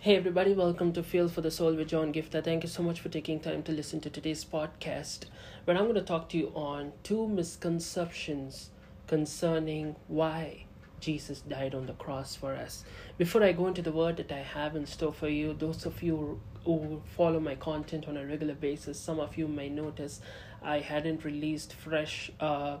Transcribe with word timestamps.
Hey 0.00 0.14
everybody, 0.14 0.52
welcome 0.52 0.92
to 0.92 1.02
Feel 1.02 1.28
for 1.28 1.40
the 1.40 1.50
Soul 1.50 1.74
with 1.74 1.88
John 1.88 2.12
Giftah. 2.12 2.44
Thank 2.44 2.62
you 2.62 2.68
so 2.68 2.84
much 2.84 3.00
for 3.00 3.08
taking 3.08 3.40
time 3.40 3.64
to 3.64 3.72
listen 3.72 4.00
to 4.02 4.08
today's 4.08 4.44
podcast. 4.44 5.24
Where 5.64 5.76
I'm 5.76 5.86
going 5.86 5.96
to 5.96 6.02
talk 6.02 6.28
to 6.28 6.38
you 6.38 6.52
on 6.54 6.92
two 7.02 7.26
misconceptions 7.26 8.70
concerning 9.08 9.96
why 10.06 10.66
Jesus 11.00 11.40
died 11.40 11.74
on 11.74 11.86
the 11.86 11.94
cross 11.94 12.36
for 12.36 12.54
us. 12.54 12.84
Before 13.16 13.42
I 13.42 13.50
go 13.50 13.66
into 13.66 13.82
the 13.82 13.90
word 13.90 14.18
that 14.18 14.30
I 14.30 14.38
have 14.38 14.76
in 14.76 14.86
store 14.86 15.12
for 15.12 15.28
you, 15.28 15.52
those 15.52 15.84
of 15.84 16.00
you 16.00 16.40
who 16.64 17.02
follow 17.16 17.40
my 17.40 17.56
content 17.56 18.06
on 18.06 18.16
a 18.16 18.24
regular 18.24 18.54
basis, 18.54 19.00
some 19.00 19.18
of 19.18 19.36
you 19.36 19.48
may 19.48 19.68
notice 19.68 20.20
I 20.62 20.78
hadn't 20.78 21.24
released 21.24 21.72
fresh 21.72 22.30
uh, 22.38 22.76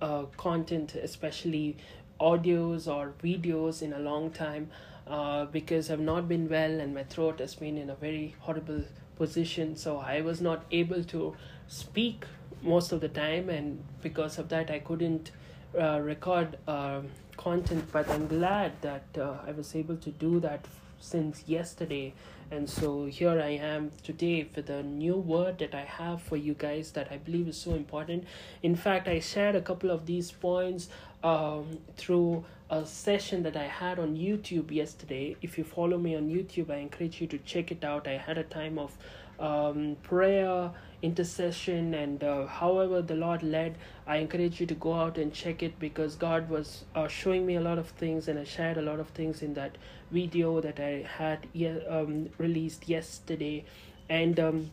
uh, 0.00 0.22
content, 0.38 0.94
especially 0.94 1.76
audios 2.18 2.88
or 2.90 3.12
videos, 3.22 3.82
in 3.82 3.92
a 3.92 3.98
long 3.98 4.30
time 4.30 4.70
uh, 5.08 5.46
because 5.46 5.90
I've 5.90 6.00
not 6.00 6.28
been 6.28 6.48
well 6.48 6.80
and 6.80 6.94
my 6.94 7.04
throat 7.04 7.40
has 7.40 7.54
been 7.54 7.78
in 7.78 7.90
a 7.90 7.94
very 7.94 8.34
horrible 8.40 8.84
position. 9.16 9.76
So 9.76 9.98
I 9.98 10.20
was 10.20 10.40
not 10.40 10.64
able 10.70 11.04
to 11.04 11.34
speak 11.66 12.24
most 12.62 12.92
of 12.92 13.00
the 13.00 13.08
time, 13.08 13.48
and 13.50 13.82
because 14.02 14.38
of 14.38 14.48
that, 14.48 14.70
I 14.70 14.78
couldn't 14.80 15.30
uh, 15.78 16.00
record 16.00 16.58
uh, 16.66 17.02
content. 17.36 17.84
But 17.92 18.08
I'm 18.10 18.26
glad 18.26 18.72
that 18.82 19.04
uh, 19.18 19.36
I 19.46 19.52
was 19.52 19.74
able 19.76 19.96
to 19.96 20.10
do 20.10 20.40
that 20.40 20.64
since 21.00 21.44
yesterday. 21.46 22.14
And 22.50 22.68
so 22.68 23.04
here 23.06 23.40
I 23.40 23.50
am 23.50 23.90
today 24.02 24.48
with 24.56 24.70
a 24.70 24.82
new 24.82 25.16
word 25.16 25.58
that 25.58 25.74
I 25.74 25.84
have 25.84 26.22
for 26.22 26.36
you 26.36 26.54
guys 26.54 26.92
that 26.92 27.12
I 27.12 27.18
believe 27.18 27.48
is 27.48 27.58
so 27.58 27.74
important. 27.74 28.24
In 28.62 28.74
fact, 28.74 29.06
I 29.06 29.20
shared 29.20 29.54
a 29.54 29.60
couple 29.60 29.90
of 29.90 30.06
these 30.06 30.30
points 30.30 30.88
um, 31.22 31.78
through 31.96 32.44
a 32.70 32.86
session 32.86 33.42
that 33.42 33.56
I 33.56 33.64
had 33.64 33.98
on 33.98 34.16
YouTube 34.16 34.70
yesterday. 34.70 35.36
If 35.42 35.58
you 35.58 35.64
follow 35.64 35.98
me 35.98 36.16
on 36.16 36.28
YouTube, 36.28 36.70
I 36.70 36.76
encourage 36.76 37.20
you 37.20 37.26
to 37.28 37.38
check 37.38 37.70
it 37.70 37.84
out. 37.84 38.06
I 38.06 38.16
had 38.16 38.38
a 38.38 38.44
time 38.44 38.78
of 38.78 38.96
um, 39.38 39.96
prayer, 40.02 40.70
intercession, 41.02 41.94
and 41.94 42.22
uh, 42.24 42.46
however 42.46 43.02
the 43.02 43.14
Lord 43.14 43.42
led. 43.42 43.76
I 44.06 44.16
encourage 44.16 44.60
you 44.60 44.66
to 44.66 44.74
go 44.74 44.94
out 44.94 45.18
and 45.18 45.32
check 45.32 45.62
it 45.62 45.78
because 45.78 46.16
God 46.16 46.48
was 46.48 46.84
uh, 46.94 47.08
showing 47.08 47.46
me 47.46 47.56
a 47.56 47.60
lot 47.60 47.78
of 47.78 47.88
things, 47.90 48.28
and 48.28 48.38
I 48.38 48.44
shared 48.44 48.78
a 48.78 48.82
lot 48.82 49.00
of 49.00 49.08
things 49.08 49.42
in 49.42 49.54
that 49.54 49.76
video 50.10 50.60
that 50.60 50.80
I 50.80 51.06
had 51.16 51.46
ye- 51.52 51.86
um, 51.86 52.30
released 52.38 52.88
yesterday. 52.88 53.64
And 54.08 54.40
um, 54.40 54.70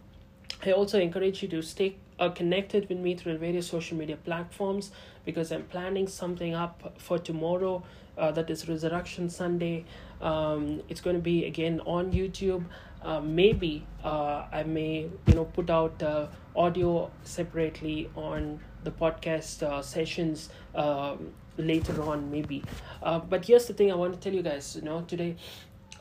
I 0.65 0.71
also 0.71 0.99
encourage 0.99 1.41
you 1.43 1.49
to 1.49 1.61
stay 1.61 1.95
uh, 2.19 2.29
connected 2.29 2.87
with 2.89 2.97
me 2.97 3.15
through 3.15 3.37
various 3.37 3.67
social 3.67 3.97
media 3.97 4.15
platforms 4.15 4.91
because 5.25 5.51
I'm 5.51 5.63
planning 5.63 6.07
something 6.07 6.53
up 6.55 6.93
for 6.97 7.19
tomorrow. 7.19 7.83
Uh, 8.17 8.31
that 8.31 8.49
is 8.49 8.69
Resurrection 8.69 9.29
Sunday. 9.29 9.83
Um, 10.25 10.81
it's 10.89 11.01
going 11.01 11.15
to 11.15 11.21
be 11.21 11.45
again 11.45 11.81
on 11.85 12.11
YouTube. 12.11 12.65
Uh, 13.01 13.21
maybe 13.21 13.85
uh, 14.03 14.45
I 14.51 14.63
may 14.63 15.07
you 15.27 15.35
know 15.35 15.45
put 15.45 15.69
out 15.69 16.01
uh, 16.01 16.27
audio 16.55 17.11
separately 17.23 18.09
on 18.15 18.59
the 18.83 18.91
podcast 18.91 19.61
uh, 19.61 19.81
sessions 19.83 20.49
um, 20.73 21.33
later 21.57 22.01
on 22.01 22.31
maybe. 22.31 22.63
Uh, 23.03 23.19
but 23.19 23.45
here's 23.45 23.67
the 23.67 23.73
thing 23.73 23.91
I 23.91 23.95
want 23.95 24.13
to 24.15 24.19
tell 24.19 24.33
you 24.33 24.41
guys. 24.41 24.75
You 24.75 24.81
know 24.81 25.01
today 25.01 25.35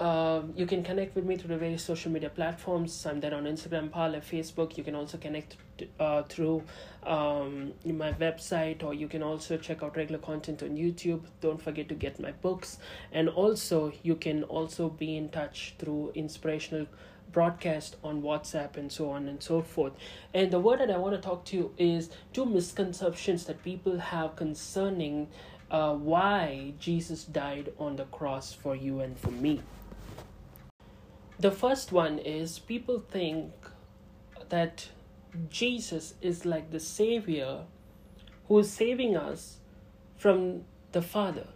uh, 0.01 0.43
you 0.57 0.67
can 0.67 0.83
connect 0.83 1.15
with 1.15 1.25
me 1.25 1.37
through 1.37 1.49
the 1.49 1.57
various 1.57 1.85
social 1.85 2.11
media 2.11 2.29
platforms. 2.29 3.07
I'm 3.07 3.21
there 3.21 3.35
on 3.35 3.45
Instagram, 3.45 3.93
Parler, 3.93 4.21
Facebook. 4.21 4.77
You 4.77 4.83
can 4.83 4.97
also 4.97 5.19
connect 5.19 5.57
uh, 6.01 6.25
through 6.25 6.65
um, 7.05 7.73
my 7.85 8.13
website, 8.15 8.83
or 8.83 8.93
you 8.93 9.07
can 9.07 9.23
also 9.23 9.57
check 9.57 9.85
out 9.85 9.97
regular 9.97 10.19
content 10.19 10.63
on 10.65 10.71
YouTube. 10.71 11.23
Don't 11.41 11.63
forget 11.63 11.89
to 11.91 11.95
get 11.95 12.19
my 12.19 12.33
books, 12.33 12.79
and 13.13 13.29
also 13.29 13.93
you 14.03 14.17
can 14.17 14.43
also 14.45 14.89
be 14.89 15.17
in 15.17 15.29
touch 15.29 15.75
through 15.79 16.11
inspirational 16.17 16.87
broadcast 17.31 17.97
on 18.03 18.23
WhatsApp 18.23 18.77
and 18.77 18.91
so 18.91 19.11
on 19.11 19.29
and 19.29 19.43
so 19.43 19.61
forth. 19.61 19.93
And 20.33 20.51
the 20.51 20.61
word 20.61 20.81
that 20.81 20.91
I 20.91 20.97
want 20.97 21.15
to 21.15 21.21
talk 21.21 21.45
to 21.47 21.57
you 21.57 21.75
is 21.79 22.11
two 22.33 22.47
misconceptions 22.47 23.45
that 23.47 23.63
people 23.63 23.99
have 23.99 24.37
concerning 24.37 25.29
uh, 25.71 25.95
why 25.95 26.75
Jesus 26.79 27.25
died 27.25 27.73
on 27.79 27.97
the 27.97 28.05
cross 28.05 28.53
for 28.53 28.77
you 28.77 29.01
and 29.01 29.19
for 29.19 29.31
me. 29.31 29.61
The 31.45 31.51
first 31.51 31.93
one 31.93 32.21
is 32.21 32.59
people 32.59 33.05
think 33.07 33.53
that 34.49 34.89
Jesus 35.51 36.15
is 36.23 36.47
like 36.47 36.71
the 36.71 36.81
Savior 36.81 37.67
who 38.49 38.61
is 38.61 38.73
saving 38.73 39.15
us 39.15 39.59
from 40.17 40.65
the 40.93 41.03
Father. 41.03 41.47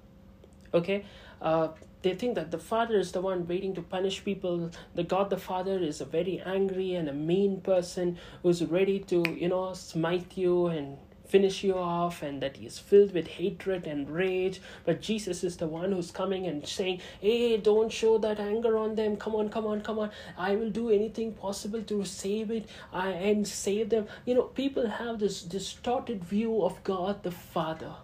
Okay? 0.75 1.07
Uh, 1.41 1.69
they 2.03 2.15
think 2.15 2.35
that 2.35 2.51
the 2.51 2.59
Father 2.59 2.99
is 2.99 3.13
the 3.13 3.23
one 3.23 3.49
waiting 3.49 3.75
to 3.77 3.81
punish 3.81 4.23
people. 4.23 4.71
The 4.95 5.05
God 5.05 5.31
the 5.31 5.39
Father 5.39 5.79
is 5.79 6.03
a 6.03 6.05
very 6.05 6.39
angry 6.45 6.95
and 6.95 7.09
a 7.09 7.15
mean 7.15 7.63
person 7.63 8.19
who's 8.43 8.63
ready 8.63 8.99
to, 9.13 9.25
you 9.41 9.49
know, 9.49 9.73
smite 9.73 10.37
you 10.37 10.67
and 10.67 10.99
finish 11.29 11.63
you 11.63 11.75
off 11.75 12.23
and 12.23 12.43
that 12.43 12.57
he 12.57 12.67
is 12.67 12.79
filled 12.79 13.13
with 13.13 13.27
hatred 13.27 13.87
and 13.87 14.11
rage. 14.11 14.61
But 14.85 15.01
jesus 15.01 15.45
is 15.45 15.57
the 15.59 15.67
one 15.67 15.93
who's 15.93 16.11
coming 16.11 16.47
and 16.47 16.67
saying 16.67 17.01
hey 17.21 17.57
don't 17.59 17.93
show 17.93 18.19
that 18.19 18.41
anger 18.41 18.77
on 18.79 18.95
them. 18.95 19.17
Come 19.17 19.37
on 19.37 19.49
come 19.51 19.67
on 19.67 19.83
come 19.83 19.99
on. 19.99 20.11
I 20.37 20.57
will 20.57 20.71
do 20.71 20.91
anything 20.91 21.33
possible 21.33 21.83
to 21.83 22.05
save 22.05 22.51
it 22.51 22.69
I, 22.93 23.11
and 23.11 23.47
save 23.47 23.91
them. 23.91 24.07
You 24.25 24.35
know 24.35 24.43
people 24.43 24.89
have 24.89 25.19
this 25.21 25.43
distorted 25.43 26.25
view 26.25 26.63
of 26.63 26.83
god 26.83 27.23
the 27.23 27.31
father. 27.31 27.95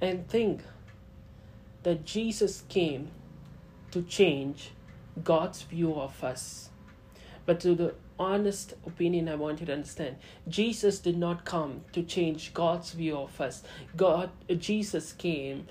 And 0.00 0.26
think 0.28 0.62
that 1.82 2.04
jesus 2.04 2.62
came 2.68 3.10
to 3.90 4.02
change 4.02 4.72
god's 5.22 5.62
view 5.62 5.94
of 5.94 6.22
us. 6.24 6.70
But 7.46 7.60
to 7.60 7.74
the 7.74 7.94
honest 8.20 8.74
opinion 8.86 9.28
I 9.28 9.34
want 9.34 9.60
you 9.60 9.66
to 9.66 9.72
understand. 9.72 10.16
Jesus 10.46 10.98
did 10.98 11.16
not 11.16 11.44
come 11.44 11.80
to 11.92 12.02
change 12.02 12.52
God's 12.54 12.92
view 12.92 13.16
of 13.16 13.40
us. 13.40 13.62
God 13.96 14.30
uh, 14.48 14.54
Jesus 14.54 15.12
came 15.12 15.66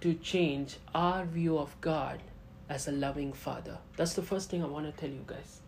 to 0.00 0.14
change 0.14 0.76
our 0.94 1.24
view 1.24 1.58
of 1.58 1.78
God 1.80 2.20
as 2.68 2.86
a 2.86 2.92
loving 2.92 3.32
father. 3.32 3.78
That's 3.96 4.14
the 4.14 4.22
first 4.22 4.50
thing 4.50 4.62
I 4.62 4.66
want 4.66 4.86
to 4.86 4.92
tell 4.92 5.10
you 5.10 5.24
guys. 5.26 5.60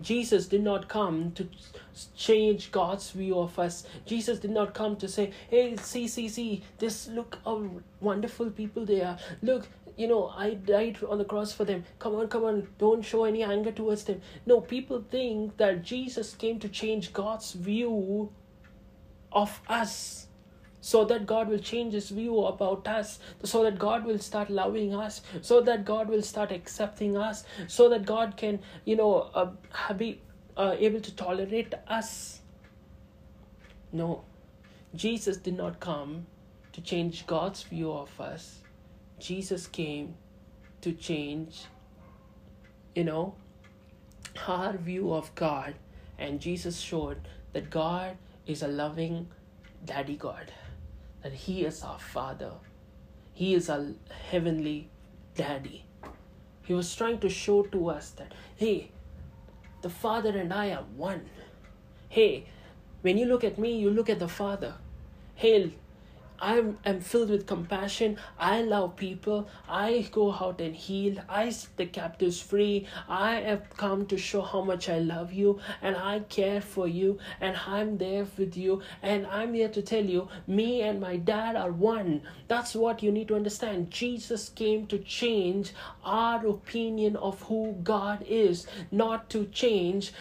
Jesus 0.00 0.46
did 0.46 0.62
not 0.62 0.88
come 0.88 1.32
to 1.32 1.48
change 2.16 2.70
God's 2.70 3.10
view 3.10 3.38
of 3.38 3.58
us. 3.58 3.84
Jesus 4.04 4.38
did 4.38 4.50
not 4.50 4.74
come 4.74 4.96
to 4.96 5.08
say, 5.08 5.32
"Hey, 5.48 5.76
see, 5.76 6.06
see, 6.06 6.28
see, 6.28 6.62
this 6.78 7.08
look 7.08 7.38
how 7.44 7.70
wonderful 8.00 8.50
people 8.50 8.84
they 8.84 9.00
are. 9.00 9.18
Look, 9.42 9.68
you 9.96 10.06
know, 10.06 10.28
I 10.28 10.54
died 10.54 10.98
on 11.08 11.18
the 11.18 11.24
cross 11.24 11.52
for 11.52 11.64
them. 11.64 11.84
Come 11.98 12.14
on, 12.16 12.28
come 12.28 12.44
on, 12.44 12.68
don't 12.78 13.02
show 13.02 13.24
any 13.24 13.42
anger 13.42 13.72
towards 13.72 14.04
them. 14.04 14.20
No, 14.44 14.60
people 14.60 15.02
think 15.10 15.56
that 15.56 15.82
Jesus 15.82 16.34
came 16.34 16.58
to 16.60 16.68
change 16.68 17.12
God's 17.12 17.52
view 17.52 18.30
of 19.32 19.60
us 19.68 20.28
so 20.86 21.04
that 21.04 21.26
God 21.26 21.48
will 21.48 21.58
change 21.58 21.94
his 21.94 22.10
view 22.10 22.44
about 22.44 22.86
us, 22.86 23.18
so 23.42 23.64
that 23.64 23.76
God 23.76 24.04
will 24.04 24.20
start 24.20 24.48
loving 24.48 24.94
us, 24.94 25.20
so 25.42 25.60
that 25.60 25.84
God 25.84 26.08
will 26.08 26.22
start 26.22 26.52
accepting 26.52 27.16
us, 27.16 27.42
so 27.66 27.88
that 27.88 28.06
God 28.06 28.36
can, 28.36 28.60
you 28.84 28.94
know, 28.94 29.14
uh, 29.34 29.92
be 29.94 30.20
uh, 30.56 30.76
able 30.78 31.00
to 31.00 31.12
tolerate 31.16 31.74
us. 31.88 32.40
No, 33.92 34.22
Jesus 34.94 35.38
did 35.38 35.56
not 35.56 35.80
come 35.80 36.26
to 36.72 36.80
change 36.80 37.26
God's 37.26 37.64
view 37.64 37.90
of 37.90 38.20
us. 38.20 38.60
Jesus 39.18 39.66
came 39.66 40.14
to 40.82 40.92
change, 40.92 41.64
you 42.94 43.02
know, 43.02 43.34
our 44.46 44.76
view 44.76 45.12
of 45.12 45.34
God. 45.34 45.74
And 46.16 46.38
Jesus 46.38 46.78
showed 46.78 47.26
that 47.54 47.70
God 47.70 48.16
is 48.46 48.62
a 48.62 48.68
loving 48.68 49.26
daddy 49.84 50.14
God, 50.16 50.52
that 51.22 51.32
He 51.32 51.64
is 51.64 51.82
our 51.82 51.98
Father, 51.98 52.52
He 53.32 53.54
is 53.54 53.68
our 53.68 53.86
heavenly 54.30 54.88
daddy. 55.34 55.84
He 56.62 56.74
was 56.74 56.94
trying 56.94 57.20
to 57.20 57.28
show 57.28 57.62
to 57.62 57.90
us 57.90 58.10
that, 58.10 58.32
hey, 58.56 58.90
the 59.82 59.90
Father 59.90 60.36
and 60.36 60.52
I 60.52 60.70
are 60.72 60.84
one. 60.96 61.28
Hey, 62.08 62.46
when 63.02 63.18
you 63.18 63.26
look 63.26 63.44
at 63.44 63.58
me, 63.58 63.78
you 63.78 63.90
look 63.90 64.10
at 64.10 64.18
the 64.18 64.28
Father. 64.28 64.74
Hey, 65.34 65.72
I 66.40 66.62
am 66.84 67.00
filled 67.00 67.30
with 67.30 67.46
compassion. 67.46 68.18
I 68.38 68.62
love 68.62 68.96
people. 68.96 69.48
I 69.68 70.08
go 70.12 70.32
out 70.32 70.60
and 70.60 70.74
heal. 70.74 71.16
I 71.28 71.50
set 71.50 71.76
the 71.76 71.86
captives 71.86 72.40
free. 72.40 72.86
I 73.08 73.36
have 73.36 73.70
come 73.76 74.06
to 74.06 74.18
show 74.18 74.42
how 74.42 74.62
much 74.62 74.88
I 74.88 74.98
love 74.98 75.32
you 75.32 75.58
and 75.82 75.96
I 75.96 76.20
care 76.20 76.60
for 76.60 76.86
you 76.86 77.18
and 77.40 77.56
I'm 77.66 77.98
there 77.98 78.26
with 78.36 78.56
you. 78.56 78.82
And 79.02 79.26
I'm 79.26 79.54
here 79.54 79.68
to 79.68 79.82
tell 79.82 80.04
you, 80.04 80.28
me 80.46 80.82
and 80.82 81.00
my 81.00 81.16
dad 81.16 81.56
are 81.56 81.72
one. 81.72 82.22
That's 82.48 82.74
what 82.74 83.02
you 83.02 83.12
need 83.12 83.28
to 83.28 83.36
understand. 83.36 83.90
Jesus 83.90 84.48
came 84.50 84.86
to 84.88 84.98
change 84.98 85.72
our 86.04 86.46
opinion 86.46 87.16
of 87.16 87.40
who 87.42 87.76
God 87.82 88.24
is, 88.28 88.66
not 88.90 89.30
to 89.30 89.46
change 89.46 90.12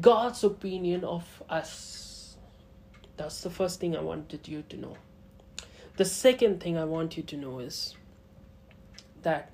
God's 0.00 0.44
opinion 0.44 1.04
of 1.04 1.42
us. 1.48 2.36
That's 3.16 3.40
the 3.40 3.50
first 3.50 3.80
thing 3.80 3.96
I 3.96 4.00
wanted 4.00 4.46
you 4.46 4.62
to 4.68 4.76
know. 4.76 4.96
The 5.96 6.04
second 6.04 6.60
thing 6.60 6.76
I 6.76 6.84
want 6.84 7.16
you 7.16 7.22
to 7.22 7.36
know 7.36 7.58
is 7.58 7.94
that 9.22 9.50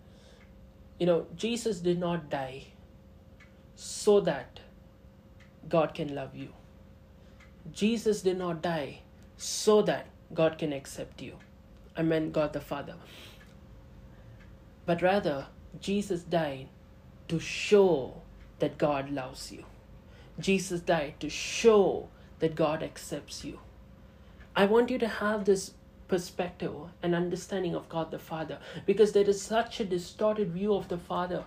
you 0.99 1.07
know 1.07 1.27
Jesus 1.37 1.81
did 1.81 1.99
not 1.99 2.29
die 2.31 2.65
so 3.77 4.21
that 4.21 4.61
God 5.69 5.95
can 5.95 6.15
love 6.15 6.35
you. 6.37 6.49
Jesus 7.73 8.23
did 8.23 8.39
not 8.39 8.61
die 8.63 9.01
so 9.37 9.83
that 9.83 10.07
God 10.35 10.59
can 10.59 10.73
accept 10.73 11.23
you. 11.23 11.37
I 11.97 12.03
meant 12.03 12.33
God 12.33 12.53
the 12.53 12.61
Father. 12.61 12.95
But 14.85 15.03
rather, 15.03 15.47
Jesus 15.81 16.23
died 16.23 16.69
to 17.29 17.39
show 17.39 18.23
that 18.59 18.79
God 18.79 19.11
loves 19.11 19.53
you. 19.53 19.65
Jesus 20.39 20.81
died 20.81 21.15
to 21.21 21.29
show 21.29 22.09
that 22.41 22.55
God 22.55 22.83
accepts 22.83 23.45
you. 23.45 23.61
I 24.57 24.65
want 24.65 24.91
you 24.91 24.99
to 24.99 25.09
have 25.09 25.45
this 25.45 25.75
perspective 26.13 26.75
and 27.03 27.15
understanding 27.15 27.75
of 27.75 27.89
God 27.89 28.11
the 28.11 28.19
Father. 28.19 28.59
Because 28.85 29.13
there 29.13 29.25
is 29.25 29.41
such 29.41 29.81
a 29.81 29.85
distorted 29.85 30.53
view 30.53 30.75
of 30.75 30.89
the 30.89 30.99
Father 30.99 31.45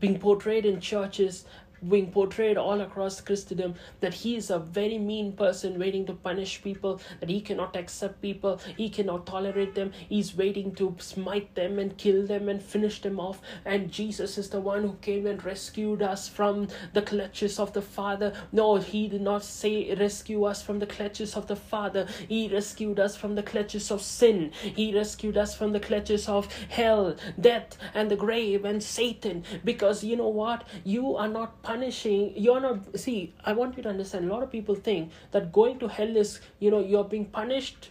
being 0.00 0.18
portrayed 0.18 0.66
in 0.66 0.80
churches 0.80 1.44
being 1.88 2.10
portrayed 2.10 2.56
all 2.56 2.80
across 2.80 3.20
Christendom 3.20 3.74
that 4.00 4.14
he 4.14 4.36
is 4.36 4.50
a 4.50 4.58
very 4.58 4.98
mean 4.98 5.32
person 5.32 5.78
waiting 5.78 6.06
to 6.06 6.12
punish 6.12 6.62
people, 6.62 7.00
that 7.20 7.28
he 7.28 7.40
cannot 7.40 7.76
accept 7.76 8.22
people, 8.22 8.60
he 8.76 8.88
cannot 8.88 9.26
tolerate 9.26 9.74
them, 9.74 9.92
he's 10.08 10.36
waiting 10.36 10.74
to 10.74 10.94
smite 10.98 11.54
them 11.54 11.78
and 11.78 11.96
kill 11.96 12.26
them 12.26 12.48
and 12.48 12.62
finish 12.62 13.00
them 13.00 13.20
off. 13.20 13.40
And 13.64 13.90
Jesus 13.90 14.38
is 14.38 14.50
the 14.50 14.60
one 14.60 14.82
who 14.82 14.94
came 15.00 15.26
and 15.26 15.44
rescued 15.44 16.02
us 16.02 16.28
from 16.28 16.68
the 16.92 17.02
clutches 17.02 17.58
of 17.58 17.72
the 17.72 17.82
Father. 17.82 18.32
No, 18.52 18.76
he 18.76 19.08
did 19.08 19.22
not 19.22 19.44
say 19.44 19.94
rescue 19.94 20.44
us 20.44 20.62
from 20.62 20.78
the 20.78 20.86
clutches 20.86 21.34
of 21.34 21.46
the 21.46 21.56
Father, 21.56 22.06
he 22.28 22.48
rescued 22.48 22.98
us 22.98 23.16
from 23.16 23.34
the 23.34 23.42
clutches 23.42 23.90
of 23.90 24.02
sin, 24.02 24.52
he 24.62 24.94
rescued 24.94 25.36
us 25.36 25.54
from 25.54 25.72
the 25.72 25.80
clutches 25.80 26.28
of 26.28 26.52
hell, 26.68 27.16
death, 27.40 27.76
and 27.94 28.10
the 28.10 28.16
grave 28.16 28.64
and 28.64 28.82
Satan. 28.82 29.44
Because 29.64 30.04
you 30.04 30.16
know 30.16 30.28
what? 30.28 30.64
You 30.84 31.16
are 31.16 31.28
not 31.28 31.62
punishing 31.66 32.32
you're 32.46 32.60
not 32.60 32.98
see 33.04 33.34
i 33.44 33.52
want 33.60 33.76
you 33.76 33.82
to 33.82 33.88
understand 33.88 34.30
a 34.30 34.32
lot 34.32 34.42
of 34.46 34.50
people 34.50 34.74
think 34.88 35.10
that 35.36 35.52
going 35.52 35.78
to 35.84 35.88
hell 35.98 36.16
is 36.24 36.40
you 36.64 36.70
know 36.74 36.80
you're 36.80 37.08
being 37.14 37.24
punished 37.38 37.90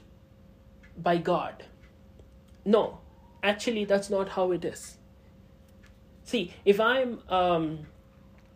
by 0.98 1.18
god. 1.18 1.66
No 2.74 3.00
actually 3.44 3.84
that's 3.86 4.10
not 4.10 4.30
how 4.30 4.52
it 4.52 4.66
is. 4.66 4.98
See 6.24 6.54
if 6.74 6.80
i'm 6.80 7.20
um 7.40 7.68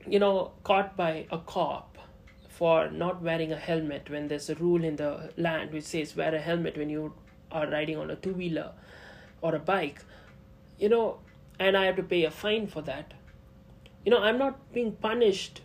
you 0.07 0.19
know 0.19 0.51
caught 0.63 0.95
by 1.01 1.11
a 1.31 1.37
cop 1.37 1.97
for 2.47 2.89
not 2.89 3.21
wearing 3.21 3.51
a 3.51 3.57
helmet 3.57 4.09
when 4.09 4.27
there's 4.27 4.49
a 4.49 4.55
rule 4.55 4.83
in 4.83 4.95
the 4.95 5.11
land 5.37 5.71
which 5.71 5.83
says 5.83 6.15
wear 6.15 6.33
a 6.35 6.39
helmet 6.39 6.77
when 6.77 6.89
you 6.89 7.13
are 7.51 7.67
riding 7.67 7.97
on 7.97 8.09
a 8.11 8.15
two 8.15 8.33
wheeler 8.33 8.71
or 9.41 9.55
a 9.55 9.59
bike 9.59 10.03
you 10.77 10.89
know 10.89 11.19
and 11.59 11.77
i 11.77 11.85
have 11.85 11.95
to 11.95 12.03
pay 12.03 12.23
a 12.25 12.31
fine 12.31 12.67
for 12.67 12.81
that 12.81 13.13
you 14.05 14.11
know 14.11 14.21
i'm 14.21 14.37
not 14.37 14.71
being 14.73 14.91
punished. 14.93 15.61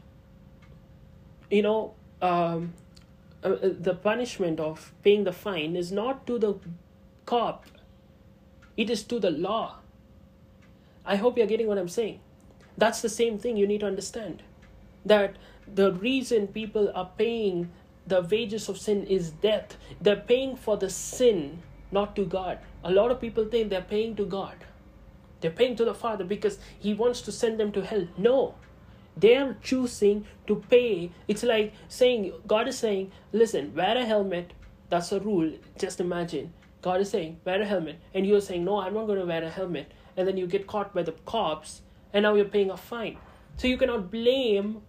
You 1.50 1.62
know 1.62 1.94
um, 2.20 2.72
uh, 3.44 3.48
uh, 3.48 3.70
the 3.78 3.94
punishment 3.94 4.58
of 4.58 4.92
paying 5.04 5.24
the 5.24 5.32
fine 5.32 5.76
is 5.76 5.92
not 5.92 6.26
to 6.26 6.38
the 6.38 6.54
cop. 7.26 7.66
It 8.76 8.90
is 8.90 9.02
to 9.04 9.20
the 9.20 9.30
law. 9.30 9.76
I 11.04 11.16
hope 11.16 11.36
you're 11.36 11.46
getting 11.46 11.68
what 11.68 11.78
i'm 11.78 11.88
saying. 11.88 12.20
That's 12.76 13.02
the 13.02 13.08
same 13.08 13.38
thing 13.38 13.56
you 13.56 13.66
need 13.66 13.80
to 13.80 13.86
understand. 13.86 14.42
That 15.04 15.36
the 15.72 15.92
reason 15.92 16.48
people 16.48 16.90
are 16.94 17.10
paying 17.18 17.70
the 18.06 18.22
wages 18.22 18.68
of 18.68 18.78
sin 18.78 19.06
is 19.06 19.30
death. 19.30 19.76
They're 20.00 20.16
paying 20.16 20.56
for 20.56 20.76
the 20.76 20.90
sin 20.90 21.62
not 21.92 22.16
to 22.16 22.24
god. 22.24 22.58
A 22.82 22.90
lot 22.90 23.10
of 23.10 23.20
people 23.20 23.44
think 23.44 23.70
they're 23.70 23.82
paying 23.82 24.16
to 24.16 24.24
god 24.24 24.56
they're 25.44 25.50
paying 25.50 25.76
to 25.76 25.84
the 25.84 25.92
Father 25.92 26.24
because 26.24 26.58
He 26.78 26.94
wants 26.94 27.20
to 27.20 27.30
send 27.30 27.60
them 27.60 27.70
to 27.72 27.84
hell. 27.84 28.08
No. 28.16 28.54
They 29.14 29.36
are 29.36 29.58
choosing 29.62 30.24
to 30.46 30.64
pay. 30.70 31.10
It's 31.28 31.42
like 31.42 31.74
saying, 31.86 32.32
God 32.46 32.66
is 32.66 32.78
saying, 32.78 33.12
listen, 33.30 33.74
wear 33.74 33.98
a 33.98 34.06
helmet. 34.06 34.54
That's 34.88 35.12
a 35.12 35.20
rule. 35.20 35.52
Just 35.78 36.00
imagine. 36.00 36.54
God 36.80 37.02
is 37.02 37.10
saying, 37.10 37.40
wear 37.44 37.60
a 37.60 37.66
helmet. 37.66 38.00
And 38.14 38.26
you're 38.26 38.40
saying, 38.40 38.64
no, 38.64 38.80
I'm 38.80 38.94
not 38.94 39.04
going 39.04 39.18
to 39.18 39.26
wear 39.26 39.44
a 39.44 39.50
helmet. 39.50 39.92
And 40.16 40.26
then 40.26 40.38
you 40.38 40.46
get 40.46 40.66
caught 40.66 40.94
by 40.94 41.02
the 41.02 41.12
cops 41.26 41.82
and 42.14 42.22
now 42.22 42.34
you're 42.34 42.46
paying 42.46 42.70
a 42.70 42.78
fine. 42.78 43.18
So 43.58 43.68
you 43.68 43.76
cannot 43.76 44.10
blame, 44.10 44.80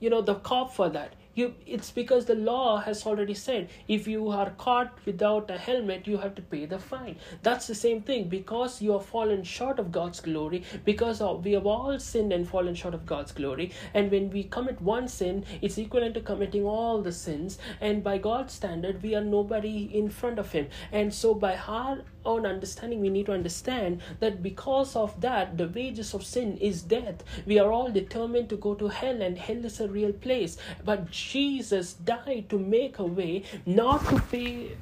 you 0.00 0.10
know, 0.10 0.20
the 0.20 0.34
cop 0.34 0.74
for 0.74 0.90
that 0.90 1.14
you 1.38 1.54
it's 1.66 1.90
because 1.90 2.24
the 2.24 2.34
law 2.34 2.78
has 2.86 3.04
already 3.06 3.34
said 3.34 3.68
if 3.96 4.06
you 4.12 4.28
are 4.28 4.50
caught 4.62 4.98
without 5.06 5.50
a 5.50 5.58
helmet 5.66 6.06
you 6.06 6.18
have 6.18 6.34
to 6.34 6.42
pay 6.42 6.64
the 6.66 6.78
fine. 6.78 7.16
That's 7.42 7.66
the 7.66 7.74
same 7.74 8.02
thing. 8.02 8.28
Because 8.28 8.80
you 8.82 8.92
have 8.92 9.06
fallen 9.06 9.42
short 9.42 9.78
of 9.78 9.92
god's 9.92 10.20
glory 10.20 10.62
because 10.84 11.20
of, 11.20 11.44
we 11.44 11.52
have 11.52 11.66
all 11.66 11.98
sinned 11.98 12.32
and 12.32 12.48
fallen 12.48 12.74
short 12.74 12.94
of 12.94 13.06
god's 13.06 13.32
glory. 13.32 13.70
And 13.94 14.10
when 14.10 14.30
we 14.30 14.44
commit 14.44 14.80
one 14.80 15.08
sin 15.08 15.44
it's 15.62 15.78
equivalent 15.78 16.14
to 16.14 16.20
committing 16.20 16.64
all 16.64 17.02
the 17.02 17.12
sins. 17.12 17.58
And 17.80 18.02
by 18.02 18.18
god's 18.18 18.54
standard 18.54 19.02
we 19.02 19.14
are 19.14 19.24
nobody 19.24 19.90
in 19.92 20.08
front 20.08 20.38
of 20.38 20.52
him. 20.52 20.68
And 20.92 21.12
so 21.14 21.34
by 21.34 21.56
our 21.56 21.98
own 22.32 22.46
understanding 22.46 23.00
we 23.00 23.10
need 23.16 23.26
to 23.26 23.32
understand 23.32 24.00
that 24.20 24.42
because 24.42 24.94
of 25.04 25.20
that 25.20 25.56
the 25.58 25.68
wages 25.68 26.14
of 26.14 26.24
sin 26.24 26.56
is 26.70 26.82
death 26.82 27.24
we 27.46 27.58
are 27.58 27.72
all 27.72 27.90
determined 27.90 28.48
to 28.48 28.56
go 28.56 28.74
to 28.74 28.88
hell 28.88 29.22
and 29.28 29.38
hell 29.46 29.64
is 29.72 29.80
a 29.80 29.88
real 29.88 30.12
place 30.28 30.58
but 30.84 31.10
Jesus 31.10 31.94
died 31.94 32.46
to 32.50 32.58
make 32.58 32.98
a 32.98 33.04
way, 33.04 33.44
not 33.66 34.04
to 34.08 34.20
pay 34.20 34.76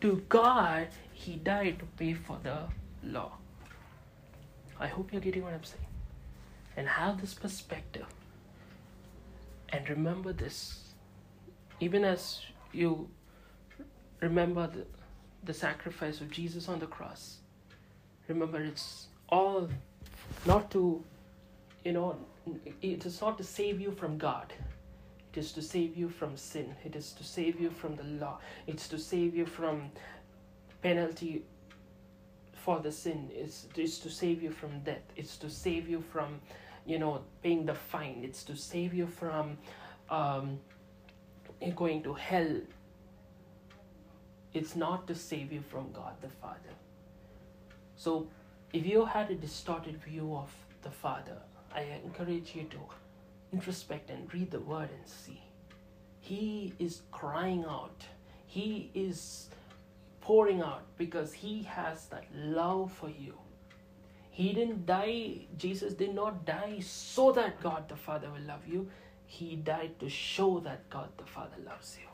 to 0.00 0.22
God, 0.28 0.88
He 1.12 1.36
died 1.36 1.78
to 1.80 1.84
pay 1.96 2.14
for 2.14 2.38
the 2.42 2.58
law. 3.02 3.32
I 4.78 4.86
hope 4.86 5.12
you're 5.12 5.20
getting 5.20 5.42
what 5.44 5.52
I'm 5.52 5.64
saying. 5.64 5.86
And 6.76 6.88
have 6.88 7.20
this 7.20 7.34
perspective. 7.34 8.06
And 9.68 9.88
remember 9.88 10.32
this. 10.32 10.94
Even 11.80 12.04
as 12.04 12.40
you 12.72 13.08
remember 14.20 14.66
the, 14.66 14.86
the 15.44 15.54
sacrifice 15.54 16.20
of 16.20 16.30
Jesus 16.30 16.68
on 16.68 16.78
the 16.78 16.86
cross, 16.86 17.38
remember 18.28 18.62
it's 18.62 19.08
all 19.28 19.68
not 20.46 20.70
to, 20.70 21.02
you 21.84 21.92
know, 21.92 22.16
it 22.80 23.04
is 23.06 23.20
not 23.20 23.38
to 23.38 23.44
save 23.44 23.80
you 23.80 23.90
from 23.92 24.18
God 24.18 24.52
it 25.32 25.38
is 25.38 25.52
to 25.52 25.62
save 25.62 25.96
you 25.96 26.10
from 26.10 26.36
sin. 26.36 26.74
It 26.84 26.94
is 26.94 27.12
to 27.12 27.24
save 27.24 27.58
you 27.58 27.70
from 27.70 27.96
the 27.96 28.02
law. 28.02 28.38
It's 28.66 28.86
to 28.88 28.98
save 28.98 29.34
you 29.34 29.46
from 29.46 29.90
penalty 30.82 31.44
for 32.52 32.80
the 32.80 32.92
sin. 32.92 33.30
It's, 33.32 33.66
it's 33.74 33.98
to 34.00 34.10
save 34.10 34.42
you 34.42 34.50
from 34.50 34.80
death. 34.80 35.02
It's 35.16 35.38
to 35.38 35.48
save 35.48 35.88
you 35.88 36.02
from, 36.12 36.40
you 36.84 36.98
know, 36.98 37.22
paying 37.42 37.64
the 37.64 37.74
fine. 37.74 38.20
It's 38.22 38.42
to 38.44 38.56
save 38.56 38.92
you 38.92 39.06
from 39.06 39.56
um, 40.10 40.60
going 41.76 42.02
to 42.02 42.12
hell. 42.12 42.60
It's 44.54 44.76
not 44.76 45.06
to 45.06 45.14
save 45.14 45.52
you 45.52 45.62
from 45.62 45.92
God 45.92 46.14
the 46.20 46.28
Father. 46.28 46.74
So, 47.96 48.28
if 48.72 48.86
you 48.86 49.04
had 49.04 49.30
a 49.30 49.34
distorted 49.34 49.96
view 50.02 50.34
of 50.34 50.50
the 50.82 50.90
Father, 50.90 51.38
I 51.74 51.86
encourage 52.04 52.54
you 52.54 52.64
to 52.64 52.78
introspect 53.52 54.10
and 54.10 54.32
read 54.32 54.50
the 54.50 54.60
word 54.60 54.88
and 54.90 55.06
see. 55.06 55.42
He 56.20 56.74
is 56.78 57.02
crying 57.10 57.64
out. 57.68 58.04
He 58.46 58.90
is 58.94 59.48
pouring 60.20 60.62
out 60.62 60.84
because 60.96 61.32
he 61.32 61.62
has 61.64 62.06
that 62.06 62.24
love 62.34 62.92
for 62.92 63.10
you. 63.10 63.34
He 64.30 64.52
didn't 64.52 64.86
die, 64.86 65.46
Jesus 65.58 65.92
did 65.92 66.14
not 66.14 66.46
die 66.46 66.80
so 66.80 67.32
that 67.32 67.60
God 67.60 67.88
the 67.88 67.96
Father 67.96 68.30
will 68.30 68.46
love 68.46 68.66
you. 68.66 68.88
He 69.26 69.56
died 69.56 69.98
to 70.00 70.08
show 70.08 70.60
that 70.60 70.88
God 70.88 71.08
the 71.18 71.24
Father 71.24 71.56
loves 71.66 71.98
you. 72.00 72.11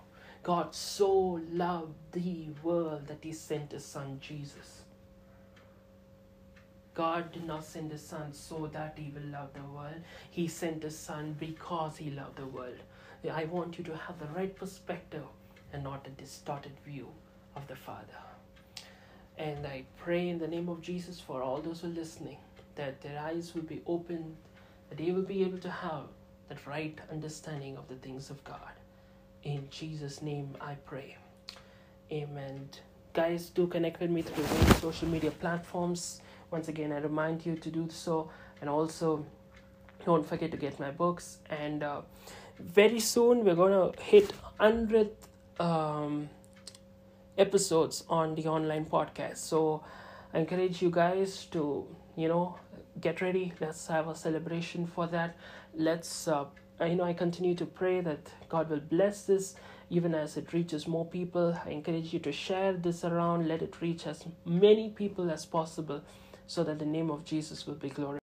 God 0.49 0.75
so 0.75 1.43
loved 1.52 1.93
the 2.12 2.47
world 2.62 3.07
that 3.09 3.19
he 3.21 3.35
sent 3.35 3.73
his 3.73 3.85
son 3.85 4.19
Jesus. 4.19 4.81
God 6.95 7.31
did 7.33 7.47
not 7.47 7.64
send 7.64 7.93
his 7.93 8.00
son 8.00 8.33
so 8.33 8.67
that 8.73 8.95
he 8.97 9.12
will 9.14 9.31
love 9.31 9.52
the 9.52 9.61
world. 9.61 10.00
He 10.31 10.49
sent 10.49 10.85
his 10.85 10.97
son 10.97 11.37
because 11.38 11.99
he 11.99 12.09
loved 12.09 12.37
the 12.37 12.47
world. 12.47 12.78
I 13.31 13.45
want 13.45 13.76
you 13.76 13.85
to 13.85 13.95
have 13.95 14.19
the 14.19 14.28
right 14.28 14.57
perspective 14.57 15.26
and 15.75 15.85
not 15.85 16.07
a 16.07 16.23
distorted 16.23 16.73
view 16.83 17.09
of 17.55 17.69
the 17.69 17.76
Father. 17.76 18.23
And 19.37 19.67
I 19.67 19.85
pray 19.99 20.31
in 20.31 20.38
the 20.38 20.49
name 20.49 20.71
of 20.71 20.81
Jesus 20.81 21.21
for 21.21 21.43
all 21.43 21.61
those 21.61 21.83
who 21.83 21.88
are 21.88 21.90
listening 21.90 22.38
that 22.75 23.02
their 23.02 23.21
eyes 23.21 23.55
will 23.55 23.69
be 23.75 23.83
opened, 23.87 24.35
that 24.88 24.97
they 24.97 25.12
will 25.12 25.28
be 25.35 25.43
able 25.43 25.59
to 25.59 25.71
have 25.71 26.05
that 26.49 26.67
right 26.67 26.99
understanding 27.12 27.76
of 27.76 27.87
the 27.88 27.97
things 27.97 28.31
of 28.31 28.43
God. 28.45 28.78
In 29.45 29.68
Jesus' 29.71 30.23
name 30.23 30.54
I 30.61 30.75
pray. 30.75 31.16
Amen. 32.12 32.68
Guys, 33.12 33.50
do 33.50 33.66
connect 33.66 34.00
with 34.00 34.11
me 34.11 34.23
through 34.23 34.45
various 34.45 34.78
social 34.80 35.09
media 35.09 35.30
platforms 35.30 36.21
once 36.50 36.68
again 36.68 36.92
i 36.92 36.99
remind 36.99 37.45
you 37.45 37.54
to 37.57 37.68
do 37.71 37.87
so 37.90 38.30
and 38.62 38.71
also 38.71 39.25
don't 40.07 40.26
forget 40.26 40.50
to 40.50 40.57
get 40.57 40.80
my 40.80 40.90
books 40.90 41.38
and 41.50 41.83
uh, 41.83 42.00
very 42.59 42.99
soon 42.99 43.45
we're 43.45 43.54
going 43.54 43.73
to 43.73 44.02
hit 44.02 44.33
100 44.57 45.11
um, 45.61 46.28
episodes 47.37 48.04
on 48.09 48.35
the 48.35 48.47
online 48.47 48.87
podcast 48.87 49.37
so 49.37 49.83
I 50.33 50.40
encourage 50.40 50.83
you 50.83 50.90
guys 50.90 51.47
to, 51.52 51.87
you 52.14 52.28
know, 52.28 52.57
get 53.00 53.23
ready. 53.23 53.54
Let's 53.61 53.87
have 53.87 54.09
a 54.09 54.14
celebration 54.14 54.87
for 54.87 55.07
that. 55.07 55.37
Let's, 55.75 56.28
uh, 56.28 56.45
you 56.87 56.95
know, 56.95 57.05
I 57.05 57.13
continue 57.13 57.55
to 57.57 57.67
pray 57.67 58.01
that 58.01 58.31
God 58.49 58.71
will 58.71 58.81
bless 58.81 59.23
this 59.23 59.57
even 59.91 60.15
as 60.15 60.37
it 60.37 60.53
reaches 60.53 60.87
more 60.87 61.07
people. 61.07 61.59
I 61.65 61.71
encourage 61.71 62.13
you 62.13 62.21
to 62.21 62.33
share 62.33 62.73
this 62.73 63.05
around, 63.05 63.49
let 63.49 63.63
it 63.63 63.81
reach 63.81 64.07
as 64.07 64.25
many 64.45 64.91
people 64.91 65.31
as 65.31 65.45
possible 65.47 66.03
so 66.47 66.65
that 66.65 66.79
the 66.79 66.87
name 66.87 67.11
of 67.11 67.25
Jesus 67.25 67.67
will 67.67 67.75
be 67.75 67.91
glorified. 67.91 68.17